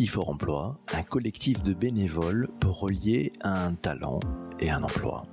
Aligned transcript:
IFOR 0.00 0.30
Emploi, 0.30 0.78
un 0.94 1.02
collectif 1.02 1.62
de 1.62 1.74
bénévoles 1.74 2.48
pour 2.58 2.80
relier 2.80 3.34
un 3.42 3.74
talent 3.74 4.18
et 4.58 4.70
un 4.70 4.82
emploi. 4.82 5.24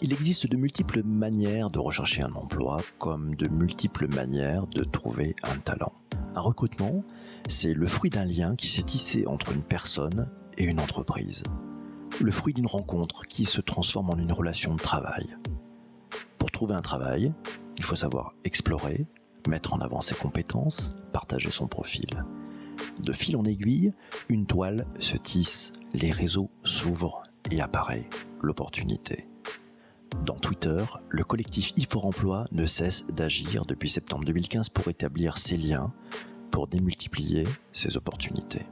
Il 0.00 0.12
existe 0.12 0.46
de 0.46 0.56
multiples 0.56 1.02
manières 1.02 1.70
de 1.70 1.80
rechercher 1.80 2.22
un 2.22 2.32
emploi 2.34 2.76
comme 3.00 3.34
de 3.34 3.48
multiples 3.48 4.06
manières 4.14 4.68
de 4.68 4.84
trouver 4.84 5.34
un 5.42 5.56
talent. 5.56 5.92
Un 6.36 6.40
recrutement, 6.40 7.02
c'est 7.48 7.74
le 7.74 7.88
fruit 7.88 8.10
d'un 8.10 8.24
lien 8.24 8.54
qui 8.54 8.68
s'est 8.68 8.84
tissé 8.84 9.26
entre 9.26 9.50
une 9.50 9.64
personne 9.64 10.30
et 10.56 10.62
une 10.62 10.78
entreprise. 10.78 11.42
Le 12.20 12.30
fruit 12.30 12.54
d'une 12.54 12.68
rencontre 12.68 13.26
qui 13.26 13.44
se 13.44 13.60
transforme 13.60 14.10
en 14.10 14.18
une 14.18 14.30
relation 14.30 14.72
de 14.72 14.80
travail. 14.80 15.36
Pour 16.38 16.52
trouver 16.52 16.76
un 16.76 16.80
travail, 16.80 17.32
il 17.76 17.82
faut 17.82 17.96
savoir 17.96 18.34
explorer, 18.44 19.08
mettre 19.48 19.72
en 19.72 19.80
avant 19.80 20.00
ses 20.00 20.14
compétences, 20.14 20.94
partager 21.12 21.50
son 21.50 21.66
profil. 21.66 22.06
De 23.02 23.12
fil 23.12 23.36
en 23.36 23.44
aiguille, 23.44 23.92
une 24.28 24.46
toile 24.46 24.86
se 24.98 25.16
tisse, 25.16 25.72
les 25.94 26.10
réseaux 26.10 26.50
s'ouvrent 26.64 27.22
et 27.50 27.60
apparaît 27.60 28.08
l'opportunité. 28.42 29.26
Dans 30.26 30.34
Twitter, 30.34 30.84
le 31.08 31.24
collectif 31.24 31.72
IFOR 31.76 32.04
Emploi 32.04 32.44
ne 32.52 32.66
cesse 32.66 33.06
d'agir 33.06 33.64
depuis 33.64 33.88
septembre 33.88 34.24
2015 34.24 34.68
pour 34.68 34.88
établir 34.88 35.38
ses 35.38 35.56
liens, 35.56 35.94
pour 36.50 36.66
démultiplier 36.66 37.44
ses 37.72 37.96
opportunités. 37.96 38.66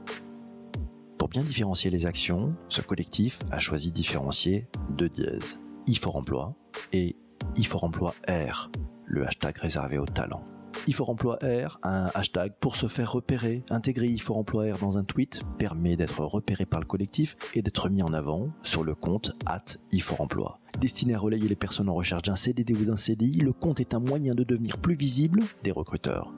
Pour 1.17 1.27
bien 1.27 1.43
différencier 1.43 1.89
les 1.89 2.05
actions, 2.05 2.55
ce 2.67 2.81
collectif 2.81 3.39
a 3.51 3.57
choisi 3.57 3.89
de 3.89 3.95
différencier 3.95 4.67
deux 4.91 5.09
dièses, 5.09 5.59
IFOR 5.87 6.17
Emploi 6.17 6.55
et 6.93 7.15
IFOR 7.55 7.83
Emploi 7.83 8.13
R, 8.27 8.69
le 9.05 9.25
hashtag 9.25 9.57
réservé 9.57 9.97
aux 9.97 10.05
talents. 10.05 10.45
IFOR 10.89 11.11
Emploi 11.11 11.37
R, 11.43 11.77
un 11.83 12.09
hashtag 12.15 12.53
pour 12.59 12.75
se 12.75 12.87
faire 12.87 13.11
repérer. 13.11 13.63
Intégrer 13.69 14.07
IFOR 14.07 14.39
Emploi 14.39 14.73
R 14.73 14.79
dans 14.79 14.97
un 14.97 15.03
tweet 15.03 15.43
permet 15.59 15.95
d'être 15.95 16.25
repéré 16.25 16.65
par 16.65 16.79
le 16.79 16.87
collectif 16.87 17.37
et 17.53 17.61
d'être 17.61 17.89
mis 17.89 18.01
en 18.01 18.11
avant 18.11 18.49
sur 18.63 18.83
le 18.83 18.95
compte 18.95 19.33
at 19.45 19.65
IFOR 19.91 20.19
Emploi. 20.21 20.59
Destiné 20.81 21.13
à 21.13 21.19
relayer 21.19 21.47
les 21.47 21.55
personnes 21.55 21.89
en 21.89 21.93
recherche 21.93 22.23
d'un 22.23 22.35
CDD 22.35 22.73
ou 22.73 22.85
d'un 22.85 22.97
CDI, 22.97 23.37
le 23.37 23.53
compte 23.53 23.79
est 23.79 23.93
un 23.93 23.99
moyen 23.99 24.33
de 24.33 24.43
devenir 24.43 24.79
plus 24.79 24.95
visible 24.95 25.43
des 25.61 25.71
recruteurs. 25.71 26.33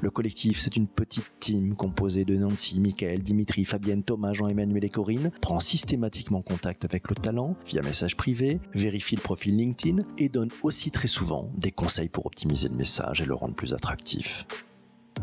Le 0.00 0.10
collectif, 0.10 0.60
c'est 0.60 0.76
une 0.76 0.86
petite 0.86 1.32
team 1.40 1.74
composée 1.74 2.24
de 2.24 2.36
Nancy, 2.36 2.78
Michael, 2.78 3.20
Dimitri, 3.20 3.64
Fabienne, 3.64 4.04
Thomas, 4.04 4.32
Jean-Emmanuel 4.32 4.84
et 4.84 4.90
Corinne, 4.90 5.32
prend 5.40 5.58
systématiquement 5.58 6.40
contact 6.40 6.84
avec 6.84 7.08
le 7.08 7.16
talent 7.16 7.56
via 7.66 7.82
message 7.82 8.16
privé, 8.16 8.60
vérifie 8.74 9.16
le 9.16 9.22
profil 9.22 9.56
LinkedIn 9.56 10.04
et 10.16 10.28
donne 10.28 10.50
aussi 10.62 10.92
très 10.92 11.08
souvent 11.08 11.50
des 11.56 11.72
conseils 11.72 12.08
pour 12.08 12.26
optimiser 12.26 12.68
le 12.68 12.76
message 12.76 13.20
et 13.20 13.26
le 13.26 13.34
rendre 13.34 13.54
plus 13.54 13.74
attractif. 13.74 14.46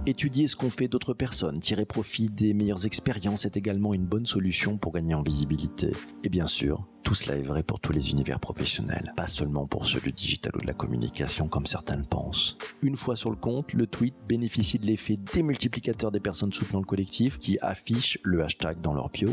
Étudier 0.08 0.48
ce 0.48 0.56
qu'ont 0.56 0.70
fait 0.70 0.88
d'autres 0.88 1.16
personnes, 1.16 1.59
tirer 1.59 1.84
profit 1.84 2.30
des 2.30 2.53
meilleures 2.53 2.86
expériences 2.86 3.45
est 3.45 3.58
également 3.58 3.92
une 3.92 4.06
bonne 4.06 4.28
solution 4.28 4.78
pour 4.78 4.94
gagner 4.94 5.16
en 5.16 5.23
visibilité. 5.23 5.94
Et 6.23 6.30
bien 6.30 6.45
sûr, 6.45 6.86
tout 7.02 7.16
cela 7.16 7.39
est 7.39 7.42
vrai 7.42 7.64
pour 7.64 7.80
tous 7.80 7.92
les 7.92 8.12
univers 8.12 8.39
professionnels, 8.39 9.14
pas 9.17 9.25
seulement 9.25 9.66
pour 9.66 9.88
ceux 9.88 10.00
du 10.00 10.12
digital 10.12 10.52
ou 10.56 10.62
de 10.62 10.67
la 10.67 10.75
communication 10.75 11.47
comme 11.47 11.66
certains 11.66 11.97
le 11.97 12.03
pensent. 12.03 12.56
Une 12.84 12.95
fois 12.95 13.16
sur 13.16 13.31
le 13.31 13.36
compte, 13.36 13.73
le 13.73 13.88
tweet 13.88 14.14
bénéficie 14.28 14.78
de 14.78 14.86
l'effet 14.86 15.17
démultiplicateur 15.34 16.12
des 16.12 16.19
personnes 16.19 16.53
soutenant 16.53 16.81
le 16.81 16.86
collectif 16.86 17.40
qui 17.40 17.58
affichent 17.62 18.19
le 18.22 18.44
hashtag 18.44 18.81
dans 18.81 18.94
leur 18.94 19.09
bio 19.09 19.31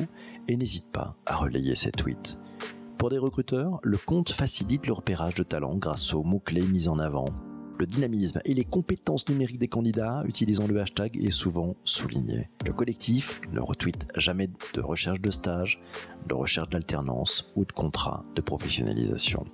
et 0.48 0.57
n'hésitent 0.57 0.91
pas 0.91 1.19
à 1.27 1.36
relayer 1.36 1.77
ces 1.77 1.91
tweets. 1.91 2.39
Pour 2.97 3.11
des 3.11 3.19
recruteurs, 3.19 3.79
le 3.83 3.98
compte 3.98 4.31
facilite 4.31 4.86
le 4.86 4.95
repérage 4.95 5.34
de 5.34 5.42
talents 5.42 5.77
grâce 5.77 6.14
aux 6.14 6.23
mots-clés 6.23 6.62
mis 6.62 6.89
en 6.89 6.98
avant 6.98 7.27
le 7.83 7.87
dynamisme 7.87 8.41
et 8.45 8.55
les 8.55 8.65
compétences 8.65 9.29
numériques 9.29 9.59
des 9.59 9.67
candidats 9.67 10.23
utilisant 10.29 10.69
le 10.69 10.81
hashtag 10.81 11.17
est 11.17 11.33
souvent 11.33 11.75
souligné. 11.83 12.49
Le 12.65 12.73
collectif 12.73 13.41
ne 13.51 13.59
retweet 13.59 14.07
jamais 14.17 14.49
de 14.75 14.81
recherche 14.81 15.21
de 15.21 15.33
stage, 15.33 15.81
de 16.29 16.35
recherche 16.35 16.69
d'alternance 16.69 17.51
ou 17.57 17.65
de 17.65 17.73
contrat 17.73 18.25
de 18.37 18.41
professionnalisation. 18.41 19.45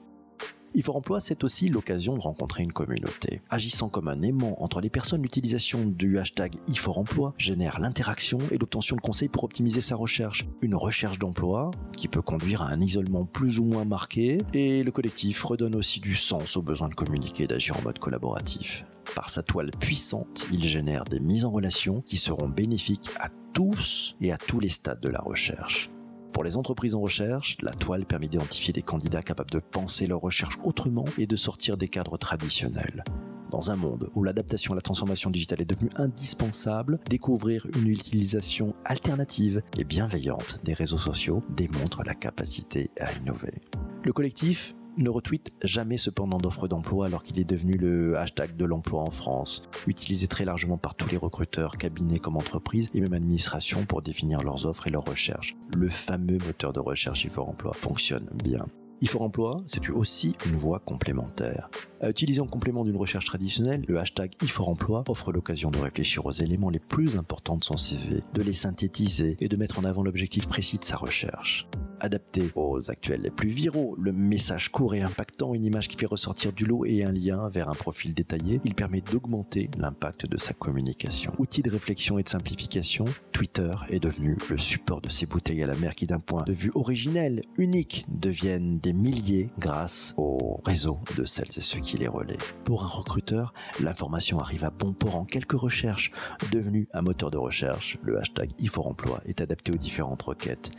IFOR 0.75 0.97
Emploi, 0.97 1.21
c'est 1.21 1.45
aussi 1.45 1.69
l'occasion 1.69 2.15
de 2.15 2.21
rencontrer 2.21 2.63
une 2.63 2.73
communauté. 2.73 3.41
Agissant 3.51 3.89
comme 3.89 4.09
un 4.09 4.23
aimant 4.23 4.63
entre 4.63 4.81
les 4.81 4.91
personnes, 4.91 5.23
l'utilisation 5.23 5.85
du 5.85 6.19
hashtag 6.19 6.57
IFOR 6.69 6.99
Emploi 6.99 7.35
génère 7.39 7.81
l'interaction 7.81 8.39
et 8.51 8.59
l'obtention 8.59 8.97
de 8.97 9.01
conseils 9.01 9.29
pour 9.29 9.45
optimiser 9.45 9.81
sa 9.81 9.97
recherche. 9.97 10.47
Une 10.61 10.75
recherche 10.75 11.19
d'emploi 11.19 11.71
qui 11.97 12.09
peut 12.09 12.23
conduire 12.23 12.63
à 12.63 12.69
un 12.69 12.81
isolement 12.81 13.25
plus 13.25 13.59
ou 13.59 13.65
moins 13.65 13.85
marqué 13.85 14.39
et 14.53 14.83
le 14.83 14.91
collectif 14.93 15.43
redonne 15.45 15.75
aussi 15.75 16.01
du 16.01 16.15
sens 16.15 16.57
au 16.57 16.63
besoin 16.63 16.89
de 16.89 16.95
communiquer 16.95 17.45
et 17.45 17.49
d'agir 17.49 17.77
en 17.77 17.83
mode 17.83 17.99
collaboratif. 17.99 18.85
Par 19.15 19.31
sa 19.31 19.43
toile 19.43 19.71
puissante, 19.81 20.47
il 20.53 20.65
génère 20.65 21.05
des 21.05 21.21
mises 21.21 21.45
en 21.45 21.51
relation 21.51 22.03
qui 22.03 22.19
seront 22.19 22.49
bénéfiques 22.49 23.11
à 23.19 23.31
tous 23.53 24.17
et 24.21 24.33
à 24.33 24.39
tous 24.39 24.61
les 24.61 24.69
stades 24.69 25.01
de 25.01 25.09
la 25.09 25.21
recherche. 25.21 25.91
Pour 26.33 26.45
les 26.45 26.57
entreprises 26.57 26.95
en 26.95 27.01
recherche, 27.01 27.57
la 27.63 27.73
toile 27.73 28.05
permet 28.05 28.29
d'identifier 28.29 28.73
des 28.73 28.83
candidats 28.83 29.23
capables 29.23 29.51
de 29.51 29.59
penser 29.59 30.07
leur 30.07 30.21
recherche 30.21 30.59
autrement 30.63 31.05
et 31.17 31.27
de 31.27 31.37
sortir 31.37 31.77
des 31.77 31.89
cadres 31.89 32.17
traditionnels. 32.17 33.05
Dans 33.51 33.71
un 33.71 33.77
monde 33.77 34.11
où 34.15 34.23
l'adaptation 34.23 34.75
à 34.75 34.77
la 34.77 34.83
transformation 34.83 35.31
digitale 35.31 35.63
est 35.63 35.65
devenue 35.65 35.91
indispensable, 35.97 37.01
découvrir 37.09 37.67
une 37.81 37.89
utilisation 37.89 38.75
alternative 38.85 39.63
et 39.79 39.85
bienveillante 39.85 40.61
des 40.65 40.75
réseaux 40.75 40.99
sociaux 40.99 41.43
démontre 41.57 42.03
la 42.05 42.15
capacité 42.15 42.91
à 43.01 43.11
innover. 43.15 43.63
Le 44.05 44.13
collectif 44.13 44.75
ne 44.99 45.11
retweet 45.11 45.53
jamais 45.63 45.97
cependant 45.97 46.39
d'offres 46.39 46.69
d'emploi 46.69 47.07
alors 47.07 47.23
qu'il 47.23 47.39
est 47.39 47.45
devenu 47.45 47.73
le 47.73 48.19
hashtag 48.19 48.57
de 48.57 48.65
l'emploi 48.65 49.03
en 49.03 49.11
France, 49.11 49.63
utilisé 49.87 50.27
très 50.27 50.45
largement 50.45 50.79
par 50.79 50.95
tous 50.95 51.11
les 51.11 51.17
recruteurs, 51.17 51.77
cabinets 51.79 52.19
comme 52.19 52.37
entreprises 52.37 52.91
et 52.95 53.01
même 53.01 53.15
administrations 53.15 53.85
pour 53.85 54.03
définir 54.03 54.43
leurs 54.43 54.67
offres 54.67 54.87
et 54.87 54.91
leurs 54.91 55.05
recherches. 55.05 55.57
Le 55.77 55.89
fameux 55.89 56.39
moteur 56.39 56.73
de 56.73 56.81
recherche 56.81 57.25
IFOR 57.25 57.49
Emploi 57.49 57.73
fonctionne 57.73 58.29
bien. 58.45 58.67
IFOR 59.01 59.23
Emploi, 59.23 59.63
c'est 59.69 59.89
aussi 59.91 60.35
une 60.45 60.57
voie 60.57 60.81
complémentaire. 60.81 61.71
À 62.01 62.11
utiliser 62.11 62.41
en 62.41 62.49
complément 62.49 62.85
d'une 62.85 62.97
recherche 62.97 63.27
traditionnelle, 63.27 63.85
le 63.87 64.01
hashtag 64.01 64.33
IFOR 64.43 64.69
Emploi 64.69 65.05
offre 65.09 65.31
l'occasion 65.31 65.71
de 65.71 65.79
réfléchir 65.79 66.27
aux 66.27 66.33
éléments 66.33 66.71
les 66.71 66.81
plus 66.81 67.17
importants 67.17 67.57
de 67.57 67.63
son 67.63 67.77
CV, 67.77 68.25
de 68.35 68.43
les 68.43 68.53
synthétiser 68.53 69.37
et 69.41 69.49
de 69.49 69.57
mettre 69.57 69.79
en 69.79 69.85
avant 69.85 70.03
l'objectif 70.03 70.49
précis 70.49 70.79
de 70.79 70.85
sa 70.85 70.97
recherche 70.97 71.69
adapté 72.01 72.51
aux 72.55 72.91
actuels 72.91 73.23
les 73.23 73.31
plus 73.31 73.49
viraux, 73.49 73.95
le 73.99 74.13
message 74.13 74.71
court 74.71 74.95
et 74.95 75.03
impactant, 75.03 75.55
une 75.55 75.65
image 75.65 75.89
qui 75.89 75.97
fait 75.97 76.07
ressortir 76.07 76.53
du 76.53 76.65
lot 76.65 76.85
et 76.85 77.05
un 77.05 77.13
lien 77.13 77.49
vers 77.49 77.69
un 77.69 77.75
profil 77.75 78.15
détaillé, 78.15 78.61
il 78.65 78.75
permet 78.75 79.01
d'augmenter 79.01 79.71
l'impact 79.79 80.27
de 80.27 80.39
sa 80.39 80.55
communication. 80.55 81.33
Outil 81.39 81.63
de 81.63 81.71
réflexion 81.71 82.19
et 82.19 82.23
de 82.23 82.29
simplification, 82.29 83.05
Twitter 83.33 83.71
est 83.89 84.01
devenu 84.01 84.37
le 84.51 84.59
support 84.59 85.01
de 85.01 85.11
ces 85.11 85.27
bouteilles 85.27 85.63
à 85.63 85.67
la 85.67 85.77
mer 85.77 85.95
qui 85.95 86.07
d'un 86.07 86.21
point 86.21 86.43
de 86.45 86.53
vue 86.53 86.71
originel, 86.75 87.43
unique, 87.57 88.07
deviennent 88.09 88.79
des 88.79 88.93
milliers 88.93 89.51
grâce 89.59 90.15
au 90.17 90.61
réseau 90.65 90.99
de 91.17 91.25
celles 91.25 91.49
et 91.57 91.61
ceux 91.61 91.81
qui 91.81 91.99
les 91.99 92.09
relaient. 92.09 92.39
Pour 92.65 92.85
un 92.85 92.89
recruteur, 92.89 93.53
l'information 93.81 94.39
arrive 94.39 94.65
à 94.65 94.71
bon 94.71 94.93
port 94.93 95.17
en 95.17 95.25
quelques 95.25 95.53
recherches. 95.53 96.13
Devenu 96.53 96.89
un 96.93 97.03
moteur 97.03 97.31
de 97.31 97.39
recherche, 97.39 97.99
le 98.03 98.19
hashtag 98.19 98.51
IFOREmploi 98.59 99.21
est 99.27 99.41
adapté 99.41 99.73
aux 99.73 99.77
différentes 99.77 100.23
requêtes. 100.23 100.71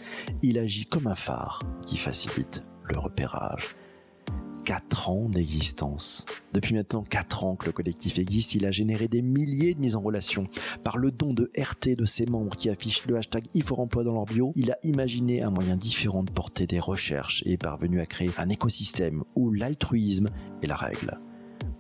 Il 0.42 0.58
agit 0.58 0.86
comme 0.86 1.08
un 1.10 1.16
phare 1.16 1.60
qui 1.86 1.98
facilite 1.98 2.64
le 2.84 3.00
repérage. 3.00 3.76
4 4.66 5.10
ans 5.10 5.30
d'existence. 5.30 6.26
Depuis 6.54 6.76
maintenant 6.76 7.04
4 7.04 7.44
ans 7.44 7.56
que 7.56 7.66
le 7.66 7.72
collectif 7.72 8.20
existe, 8.20 8.54
il 8.54 8.68
a 8.68 8.72
généré 8.72 9.08
des 9.08 9.24
milliers 9.24 9.74
de 9.74 9.80
mises 9.80 9.96
en 9.96 10.02
relation. 10.02 10.48
Par 10.84 10.98
le 10.98 11.12
don 11.12 11.34
de 11.34 11.52
RT 11.58 11.96
de 11.96 12.06
ses 12.06 12.28
membres 12.28 12.56
qui 12.56 12.70
affichent 12.70 13.08
le 13.08 13.18
hashtag 13.18 13.46
IFOREmploi 13.56 14.04
dans 14.04 14.14
leur 14.14 14.26
bio, 14.26 14.54
il 14.56 14.72
a 14.72 14.78
imaginé 14.84 15.42
un 15.42 15.50
moyen 15.50 15.76
différent 15.76 16.22
de 16.22 16.32
porter 16.32 16.68
des 16.68 16.80
recherches 16.80 17.42
et 17.48 17.54
est 17.54 17.58
parvenu 17.58 18.00
à 18.00 18.06
créer 18.06 18.30
un 18.38 18.50
écosystème 18.50 19.24
où 19.36 19.52
l'altruisme 19.52 20.28
est 20.62 20.68
la 20.68 20.76
règle. 20.76 21.20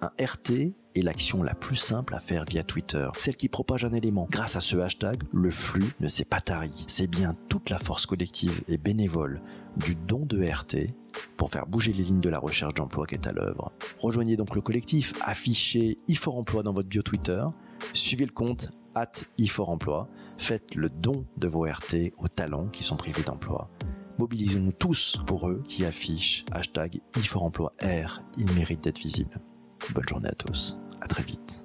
Un 0.02 0.12
RT 0.20 0.74
est 1.00 1.04
l'action 1.04 1.44
la 1.44 1.54
plus 1.54 1.76
simple 1.76 2.14
à 2.14 2.20
faire 2.20 2.46
via 2.46 2.64
Twitter, 2.64 3.08
celle 3.18 3.36
qui 3.36 3.50
propage 3.50 3.86
un 3.86 3.94
élément. 3.94 4.28
Grâce 4.30 4.56
à 4.56 4.62
ce 4.62 4.78
hashtag, 4.78 5.24
le 5.34 5.50
flux 5.50 5.94
ne 6.00 6.08
s'est 6.08 6.26
pas 6.26 6.42
tari. 6.42 6.86
C'est 6.88 7.08
bien 7.08 7.36
toute 7.48 7.70
la 7.70 7.78
force 7.78 8.06
collective 8.06 8.62
et 8.68 8.78
bénévole 8.78 9.42
du 9.78 9.96
don 9.96 10.26
de 10.26 10.44
RT 10.44 10.94
pour 11.38 11.50
faire 11.50 11.66
bouger 11.66 11.94
les 11.94 12.04
lignes 12.04 12.20
de 12.20 12.30
la 12.30 12.40
recherche 12.40 12.74
d'emploi 12.74 13.08
qui 13.08 13.16
est 13.16 13.28
à 13.28 13.32
l'œuvre. 13.32 13.72
Rejoignez 14.00 14.36
donc 14.36 14.56
le 14.56 14.62
collectif, 14.62 15.14
affichez 15.22 15.98
IFOR 16.08 16.38
Emploi 16.38 16.64
dans 16.64 16.74
votre 16.74 16.90
bio 16.90 17.02
Twitter, 17.02 17.44
suivez 17.94 18.26
le 18.26 18.32
compte 18.32 18.72
at 18.96 19.12
IFOR 19.38 19.78
faites 20.38 20.76
le 20.76 20.90
don 20.90 21.26
de 21.38 21.48
vos 21.48 21.66
RT 21.66 22.14
aux 22.18 22.28
talents 22.28 22.68
qui 22.68 22.84
sont 22.84 22.98
privés 22.98 23.24
d'emploi. 23.24 23.70
Mobilisons-nous 24.18 24.74
tous 24.74 25.22
pour 25.26 25.48
eux 25.48 25.64
qui 25.68 25.86
affichent 25.86 26.44
hashtag 26.52 27.00
IFOR 27.18 27.52
R, 27.82 28.22
ils 28.38 28.54
méritent 28.54 28.84
d'être 28.84 29.00
visibles. 29.00 29.40
Bonne 29.94 30.08
journée 30.08 30.30
à 30.30 30.36
tous. 30.36 30.78
À 31.02 31.08
très 31.08 31.24
vite. 31.24 31.64